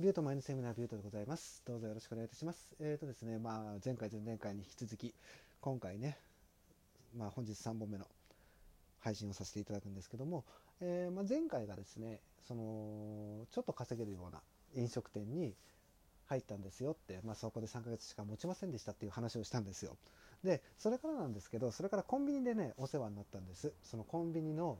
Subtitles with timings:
[0.00, 1.60] ビュートマインドセミナービュートでございます。
[1.66, 2.72] どうぞよろしくお願いいたします。
[2.78, 5.12] えっ、ー、とですね、まあ、前回、前々回に引き続き、
[5.60, 6.16] 今回ね、
[7.16, 8.06] まあ、本日3本目の
[9.00, 10.44] 配信をさせていただくんですけども、
[10.80, 14.40] えー、まあ、前回がですね、その、ちょっと稼げるような
[14.76, 15.56] 飲食店に
[16.26, 19.96] 入ったんですよって、まあ、そこで3ヶ月しか持ちませんでしたっていう話をしたんですよ。
[20.44, 23.72] で、それからなんですけど、それからコンビニでね、お世話になったんです。
[23.82, 24.78] そのコンビニの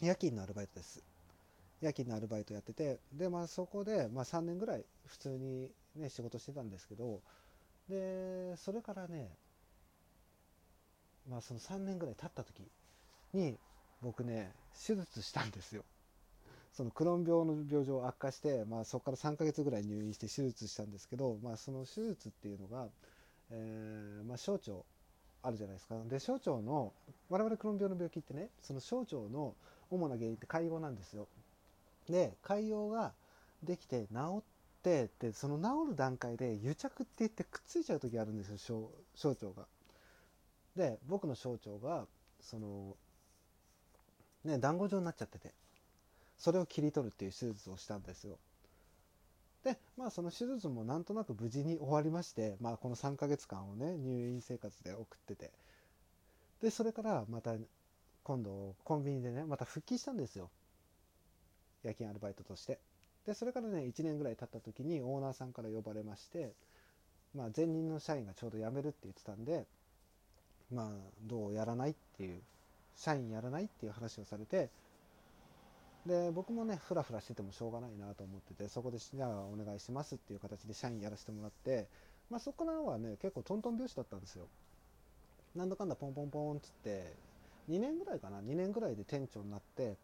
[0.00, 1.04] 夜勤のアルバイトです。
[1.82, 7.20] 夜勤のアルバイトやっててで、まあ、そこで、まあ、3年ぐらい普通に、ね、仕事してたんですけど
[7.88, 9.28] でそれからね、
[11.28, 12.62] まあ、その3年ぐらい経った時
[13.34, 13.58] に
[14.00, 14.52] 僕ね
[14.86, 15.84] 手術したんですよ。
[16.72, 22.88] そのクローン病の病状悪化して、まあ、そこから3ヶ月ぐらい入院して手術したんですけど、まあ、その手術っていうのが、
[23.50, 24.72] えーまあ、小腸
[25.42, 26.94] あるじゃないですかで小腸の
[27.28, 29.54] 我々クローン病の病気ってねその小腸の
[29.90, 31.28] 主な原因って潰瘍なんですよ
[32.08, 33.12] で潰瘍が
[33.62, 34.42] できて治っ
[34.82, 39.66] てでその治る段階で癒着って言ってくっついちゃう時あるんですよ小腸が。
[40.76, 42.06] で僕の小腸が
[42.40, 42.96] その
[44.44, 45.52] ね団子状になっちゃってて
[46.38, 48.36] それを切り取るっていう手術をしたんですよ。
[49.62, 55.52] でまあその手術もなんとなく無事に終わりまして、まあ、この3ヶ月間をね入院生活で送ってて
[56.60, 57.54] でそれからまた
[58.24, 60.50] 今度コンビニでねまた復帰したんですよ
[61.82, 62.78] 夜勤アルバイトとして。
[63.26, 66.52] でそれからね1年ぐらい経った時にオーナーさんから呼ばれまして
[67.36, 69.64] まあ前任の社員がちょうど辞めるって言ってたんで
[70.72, 70.86] まあ
[71.22, 72.40] どうやらないっていう
[72.96, 74.70] 社員やらないっていう話をされて
[76.04, 81.86] で僕もねフラフラしててもしょうがないなと思っててそこでじゃあお願いしますっていう形で社員やらせてもらって
[82.28, 84.46] まあそこからはね結構トントン拍子だったんですよ。
[85.54, 87.12] なんだかんだポンポンポンっつって
[87.68, 89.96] 2年ぐらいかな2年ぐらいで店長になって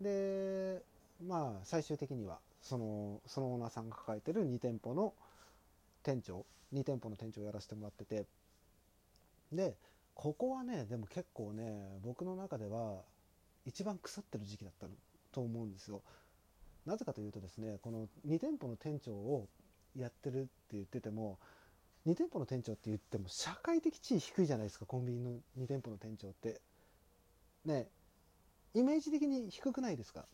[0.00, 0.82] で
[1.26, 5.14] まあ最終的にはそのそのオーナーさんが抱えてる2店舗の
[6.02, 8.26] 店長2店舗の店長をやらせてもらってて
[9.52, 9.76] で
[10.14, 13.02] ここはねでも結構ね僕の中では
[13.66, 14.86] 一番腐ってる時期だった
[15.32, 16.02] と思うんですよ。
[16.86, 19.48] なぜかというとですねこの2店舗の店長を
[19.96, 21.38] やってるって言ってても
[22.06, 26.60] 2店舗の店長って言っても社会的地位低いじゃないですかコンビニの2店舗の店長って。
[27.64, 27.88] ね
[28.72, 30.24] イメージ的に低くないですか？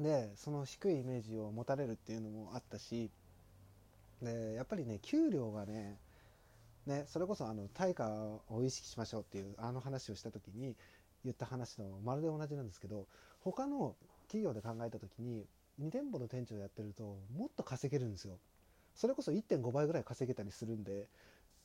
[0.00, 3.10] でその低いイメージを持たれるっていうのもあったし
[4.22, 5.98] でやっぱりね給料がね
[6.86, 8.08] ねそれこそあの対価
[8.48, 10.74] を意識しましょうっていうあの話をした時に
[11.24, 13.06] 言った話とまるで同じなんですけど
[13.40, 13.94] 他の
[14.28, 15.44] 企業で考えた時に
[15.82, 18.38] 2店舗の店長やってるともっと稼げるんですよ。
[18.94, 21.04] それこそ1.5倍ぐらい稼げたりするんでっ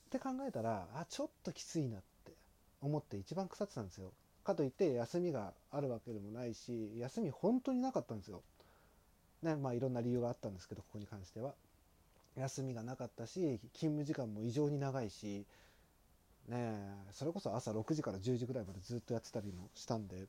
[0.10, 2.32] て考えたらあちょっときついなって
[2.82, 4.12] 思って一番腐ってたんですよ。
[4.46, 8.42] かといって休みがあるわけでもないし休み本当になかったんですよ。
[9.42, 11.54] ねまあいろんな理由があったんですけどここに関しては。
[12.36, 15.46] 休みがなかったし勤務時間も異常に長いし
[16.50, 16.76] ね
[17.12, 20.28] それこそ朝6時から10時ぐらいまでずっとやってたりもしたんで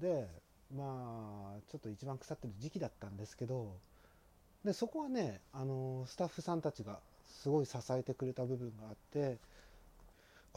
[0.00, 0.26] で
[0.74, 3.76] まあちょっと一番腐ってる時期だったんですけど
[4.64, 9.36] でそこはねあのスタッフさんたちがすごい支えてくれた部分があって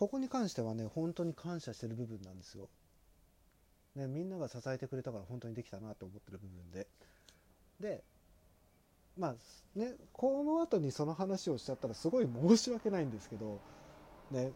[0.01, 2.69] ここに関してはね本当に感謝してる部分なんですよ。
[3.95, 6.88] ね、みんなが支えてくれたから本当にできたなと思ってる部分で。
[7.79, 8.03] で
[9.16, 13.59] まあねこの後にその話をしちゃったらすごい申し訳ないんですけど、
[14.31, 14.53] ね、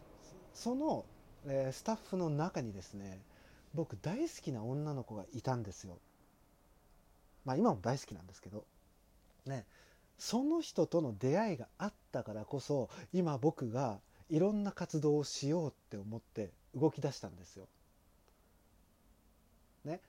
[0.52, 1.04] その、
[1.46, 3.20] えー、スタッフの中にですね
[3.72, 5.96] 僕大好きな女の子がいたんですよ。
[7.44, 8.64] まあ今も大好きなんですけど。
[9.46, 9.64] ね
[10.18, 14.00] その人との出会いがあったからこそ今僕が
[14.30, 17.66] いろんな活動をしようって思って動き出したんですよ。
[19.84, 20.00] ね、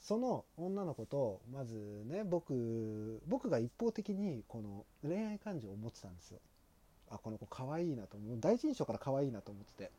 [0.00, 1.74] その女の子とまず
[2.06, 6.40] ね僕僕が一方的にこの恋愛感情を持ってたんですよ。
[7.10, 9.90] あこの子可愛いなと思う第一印象から可愛いなと思ってて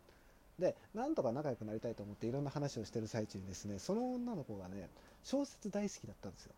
[0.59, 4.89] でなんとか仲良くなりたいと思っていろんな話をしてる最中にですねその女の子がね
[5.23, 6.53] 小説大好きだったんですよ。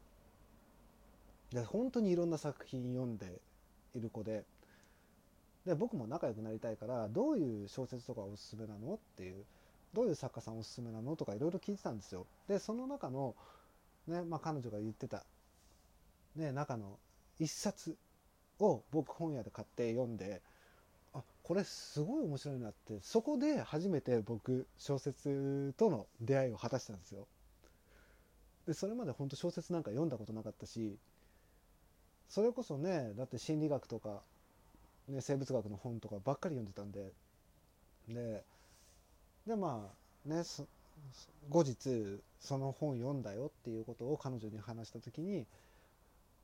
[1.53, 3.39] で本当にいろんな作品読んで
[3.95, 4.43] いる子で
[5.65, 9.45] で僕も仲良くなりたいからどういう小説とかおすすめなのっていう
[9.93, 12.25] どういう作家さんおすすめなのとかいろいろ聞いてたんですよ。
[12.47, 13.35] でその中の、
[14.07, 15.23] ねまあ、彼女が言ってた、
[16.35, 16.97] ね、中の
[17.39, 17.95] 一冊
[18.59, 20.41] を僕本屋で買って読んで
[21.13, 27.27] あこれすごい面白いなってそこで初めて僕小説との出会いを果たしたんですよ。
[28.65, 30.97] でそれまで本当小説なんか読んだことなかったし
[32.29, 34.23] それこそねだって心理学とか
[35.07, 37.11] ね、生物学の本とかばっかり読んでたんで
[38.07, 38.43] で
[39.45, 39.89] でま
[40.25, 40.43] あね
[41.49, 45.45] 後日その本読んだよっていうことを彼女に話した時に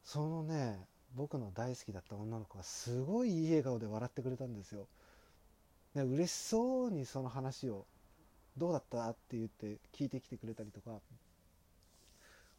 [0.03, 0.77] そのね
[1.15, 4.87] 僕の大好きだった女の子がすごいいい笑顔で笑ってくれたんですよ。
[5.95, 7.85] で嬉しそうにその話を
[8.57, 10.99] 「どうだった?」って言って聞いてきてくれたりとか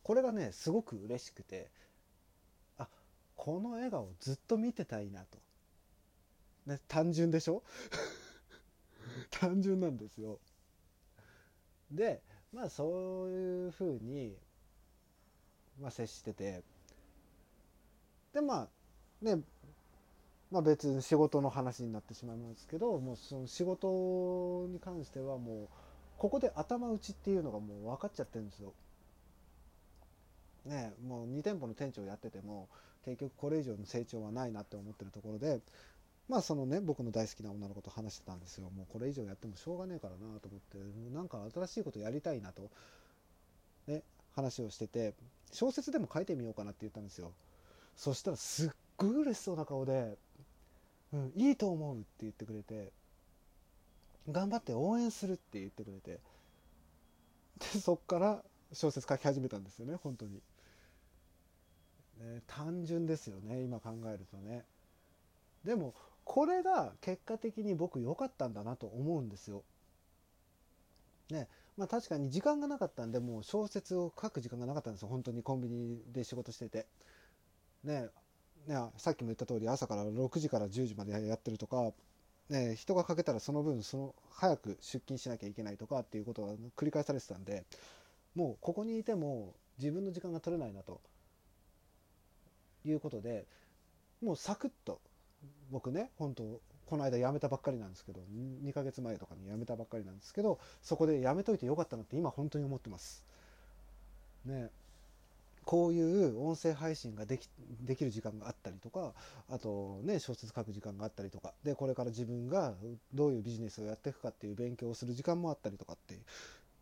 [0.03, 1.71] これがねすごく嬉しくて
[2.79, 2.89] あ
[3.37, 5.39] この笑顔ずっと見てたいなと。
[6.71, 7.63] ね、単純でしょ？
[9.31, 10.39] 単純なんですよ。
[11.91, 12.23] で
[12.53, 14.37] まあそういうふうに、
[15.81, 16.63] まあ、接してて
[18.33, 18.69] でまあ
[19.25, 19.41] ね
[20.51, 25.69] まあ別に仕事の話になってしまいますけどもうその仕事に関してはもう
[26.19, 28.75] ここで頭打ちっていうのがもう分かっちゃってるんですよ。
[30.65, 32.69] ねもう2店舗の店長やってても
[33.05, 35.61] 結局これ以上の成長はないなって思ってるところで
[36.31, 38.71] まあそのね僕の大好きな女の子と話してたんですよ。
[38.71, 40.79] もうこれ以上やってもしょうがねえからなと思って。
[41.13, 42.71] なんか新しいことやりたいなと。
[43.89, 44.05] ね
[44.37, 45.15] 話をしてて。
[45.53, 47.33] 小説でも書いてみようかなって言ったんですよ。
[47.97, 50.17] そしたらすっごい嬉しそうな顔で
[51.13, 52.93] 「うんいいと思う」って言ってくれて。
[54.31, 56.21] 頑張って応援するって言ってくれて。
[57.59, 60.41] でそっから小説書き始めたんですよね本当に、
[62.21, 64.65] ね、単純ですよね今考えるとね。
[65.65, 65.95] でも
[66.25, 69.65] これが結果的に僕良かったんだなと思うんですよ。
[71.31, 71.49] ね。
[71.77, 75.09] まあ確かに時間がなかったんでもう小説を書く時間がなかったんですよ。
[75.09, 76.87] 本当にコンビニで仕事してて。
[77.85, 78.09] ね。
[78.67, 78.77] ね。
[78.99, 81.93] さっきも言った通り朝から6時から10時までやってるとか
[82.51, 87.65] ね、人がかけたらその分その早く出勤しなきゃいけないとかっていうことが繰り返されてたんで
[88.35, 91.01] もうここにいても自分の時間が取れないなと
[92.85, 93.47] いうことで
[94.21, 95.01] もうサクッと
[95.71, 98.21] 僕ね本当この間辞めたばっかりなんですけど
[98.65, 103.25] 2ヶ月前とかに辞めたばっかりなんですけどそこで辞めといてよかったなって今本当に思ってます。
[104.45, 104.71] ね。
[105.65, 107.49] こういう音声配信ができ
[107.83, 109.13] できる時間があったりとか
[109.49, 112.75] あとね小説書く時間があったりとかでこれから自分が
[113.15, 116.19] どういうビジネスをやっていくかっていう勉強をする時間もあったりとかって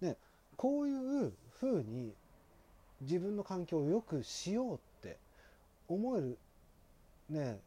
[0.00, 0.16] ね。
[0.56, 2.12] こういうふうに
[3.02, 5.16] 自分の環境を良くしようって
[5.86, 6.38] 思える
[7.30, 7.60] ね。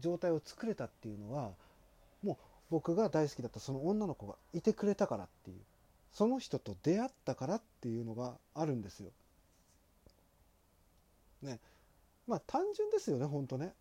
[0.00, 1.52] 状態を作れたっていうのは
[2.22, 2.36] もう
[2.70, 5.60] 僕が大好きだったその女の子がいてくれたからっていう
[6.12, 9.10] その人と出会ったからっていうのがあるんですよ。
[11.42, 11.60] ね。
[12.26, 13.74] まあ単純ですよねほんとね。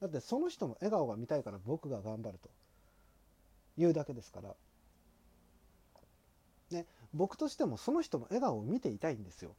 [0.00, 2.50] だってその人の笑顔が見たいから僕が頑張ると。
[3.78, 4.54] いうだけですから。
[6.70, 6.86] ね。
[7.14, 9.54] 僕としてもその人の笑顔を見ていたいんですよ。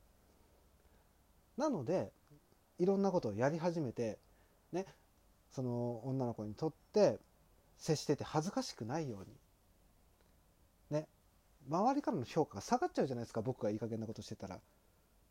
[1.58, 2.12] なので
[2.80, 4.20] いろんなことをやり始めて
[4.72, 4.86] ね。
[5.54, 7.20] その女の子にとって
[7.78, 11.00] 接してて恥ずかしくないように。
[11.00, 11.08] ね。
[11.70, 14.60] 周りからの評価が下がっちゃうじゃないですか僕がいい加減なことしてたら。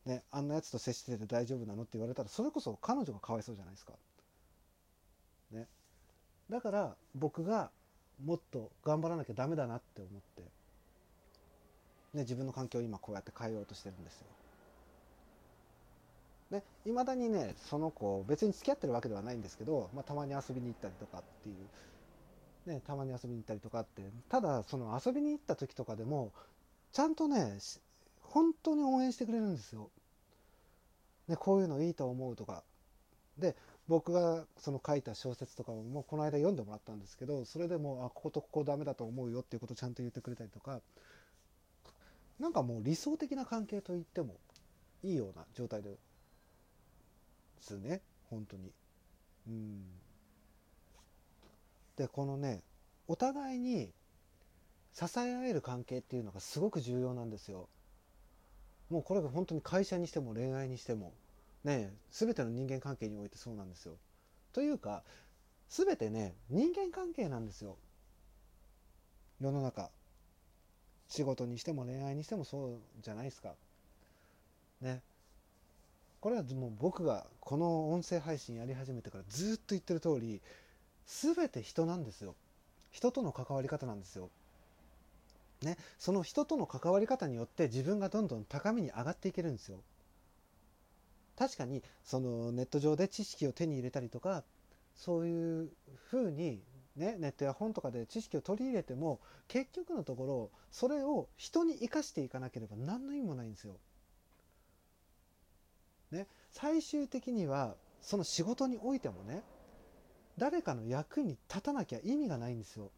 [0.04, 3.92] ね、あんなやつと接してて大丈夫なのって言われたらそれこそ彼女がかわいそうじゃないですか。
[5.52, 5.69] ね、
[6.48, 7.70] だから僕が
[8.24, 10.42] もっと頑張らなきゃダメだなって思って、
[12.14, 14.26] ね、自分の環境を今こうやって変えようとしてるんですよ。
[16.52, 21.52] ね、未だにねその子別に付き合ってるわけではないんですけど、まあ、たまに遊びに行ったりとかってい
[22.66, 26.31] う、ね、たまに遊びに行ったりとかってただその遊びに行った時とかでも
[26.93, 27.58] ちゃんとね
[28.20, 29.90] 本当に応援してくれるんですよ。
[31.28, 32.62] ね、こういうのいいと思うとか。
[33.38, 33.55] で、
[33.88, 40.81] 僕がその書いた小説とかももうこの間読んでもらったんですけど、それでも、あ、こことここダメだと思うよっていうことをちゃんと言ってくれたりとか、
[42.38, 44.36] なんかもう理想的な関係と言っても
[45.03, 45.96] いいような状態で
[47.62, 48.00] すね、
[48.31, 48.72] 本当に。
[49.48, 49.84] うん。
[51.96, 52.62] で、このね、
[53.08, 53.92] お互いに
[54.92, 57.69] 支え合える関係っていうのがすごく重要なんですよ。
[58.90, 61.14] もうこれが本当に会社にしても恋愛にしても
[61.64, 63.96] ね全ての人間関係においてそうなんですよ。
[64.52, 65.02] というか
[65.70, 67.78] 全てね人間関係なんですよ
[69.40, 69.90] 世の中
[71.08, 73.54] 仕事にしても恋愛にしてもそうじゃないですか
[74.82, 75.00] ね
[76.22, 80.41] これはもう僕がこの音声配信やり始めてからずっと言ってる通り
[81.05, 82.34] 全て人なんですよ
[82.93, 84.31] 人との関わり方なんですよ
[85.62, 89.79] ね、その人との関わり方によって自分がどんどん高みに上がっていけるんですよ。
[91.36, 94.44] 確かにそのネット上で知識を手に入れたりとか
[94.94, 95.70] そういう
[96.10, 96.60] ふうに、
[96.94, 103.76] ね、ネットや本とかで知識を取り入れても結局のところそれを人に生かしていかなければ何の意味もないんですよ。
[106.12, 109.42] ね、最終的にはその仕事においてもね
[110.38, 112.90] 誰かの役に立たなきゃ意味がないんですよ。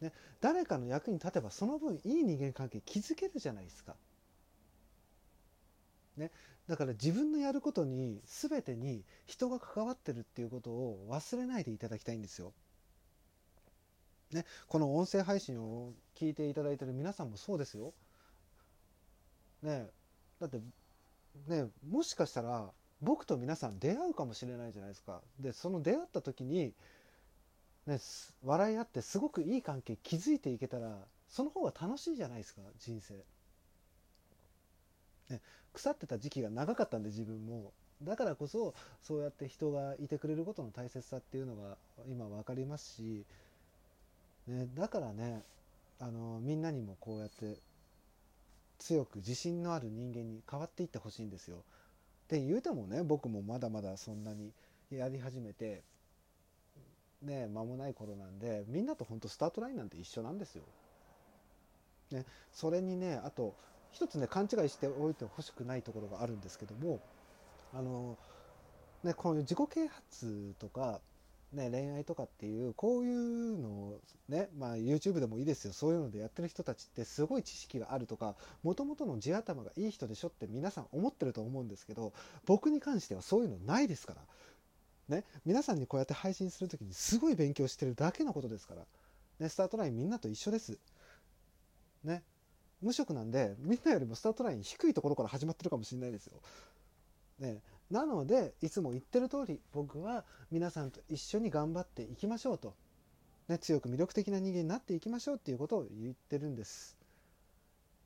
[0.00, 3.96] ね、誰かの役に立てばその分いい人間関係築けるじゃないですか。
[6.16, 6.30] ね、
[6.68, 12.52] だから自分のやることに全てに人が関わってるっていうことを忘れないでいただきたいんですよ。
[14.32, 17.92] ね、この音声配信を聞いていただいてる皆さんもそうですよ。
[19.62, 19.88] ね
[20.40, 20.60] だって
[21.46, 25.20] ねもしかしたら僕と皆さん出会うかもしれないじゃないですか。
[25.38, 26.72] でその出会った時に、
[27.86, 27.98] ね、
[28.44, 33.14] 笑い合ってすごくいい関係築いていけたらその方が楽しいじゃないですか人生。
[35.30, 35.40] ね、
[35.72, 41.76] 腐ってた時期が長かったんで自分もだからこそそうやって人がいてくれることの大切さっていうのが
[42.08, 43.24] 今分かりますし、
[44.46, 45.42] ね、だからね
[46.00, 47.58] あのみんなにもこうやって
[48.78, 51.64] 強く自信のある人間に変わっていってほしいんですよ。
[52.28, 54.52] で言うてもね僕もまだまだそんなに
[54.90, 55.82] やり始めて
[57.22, 60.62] ね間もない頃なんでみんなと本当スタートラインなんて一緒なんですよ。
[62.10, 63.54] ね、それにねあと
[63.92, 67.00] 一つね勘違いしておいてほしくないところがあるんですけども
[67.74, 68.16] あの、
[69.02, 71.00] ね、こういう自己啓発とか、
[71.52, 82.12] ね、恋愛とかっていうこういうのをね、まあ、YouTube でもいいですよそういうのでやってる人たちってすごい知識があるとかもともとの地頭がいい人でしょって皆さん思ってると思うんですけど
[82.44, 84.20] 僕に関してはそういうのないですから。
[85.08, 88.82] ね、皆さんにこうやって配信する時にすごい勉強してるだけのことですから、
[89.38, 90.78] ね、スタートラインみんなと一緒です。
[92.04, 92.22] ね、
[92.82, 96.42] 無職なんでみんなよりもスタートライン低いところから始まってるかもしれないですよ。
[97.38, 102.74] ね、なのでいつも言ってる通り僕は皆さんと一緒に頑張っていきましょうと、
[103.48, 106.96] ね、強く魅力的な人間になっていきましょうっていうことを言ってるんです。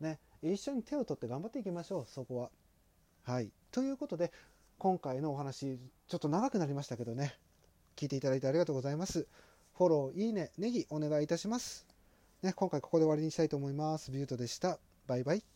[0.00, 2.50] ね、一緒に手を取って頑張っていきましょうそこは。
[3.24, 3.50] はい。
[3.70, 4.32] ということで
[4.78, 7.36] 今回のお話ちょっと長くなりましたけどね
[7.96, 9.26] 聞いていただいてありがとうございます。
[9.76, 11.86] フォロー、いいね、ネギお願いいたします。
[12.42, 14.10] ね、今回ここで終わりにしたいと思います。
[14.10, 14.78] ビュートでした。
[15.06, 15.51] バイバイ。